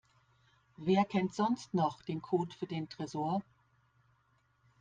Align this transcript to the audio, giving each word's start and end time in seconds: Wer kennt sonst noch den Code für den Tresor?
Wer 0.77 1.05
kennt 1.05 1.31
sonst 1.35 1.75
noch 1.75 2.01
den 2.01 2.23
Code 2.23 2.55
für 2.57 2.65
den 2.65 2.89
Tresor? 2.89 3.43